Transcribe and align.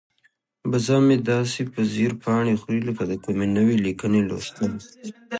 وزه 0.71 0.97
مې 1.05 1.17
داسې 1.31 1.61
په 1.73 1.79
ځیر 1.91 2.11
پاڼې 2.21 2.53
خوري 2.61 2.81
لکه 2.87 3.03
د 3.09 3.13
کومې 3.23 3.47
نوې 3.57 3.77
لیکنې 3.85 4.21
لوستل. 4.29 4.73